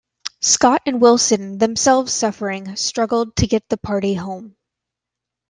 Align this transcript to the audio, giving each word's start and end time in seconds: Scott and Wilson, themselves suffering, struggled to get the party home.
Scott 0.41 0.81
and 0.87 0.99
Wilson, 0.99 1.59
themselves 1.59 2.11
suffering, 2.11 2.75
struggled 2.75 3.35
to 3.35 3.45
get 3.45 3.69
the 3.69 3.77
party 3.77 4.15
home. 4.15 4.55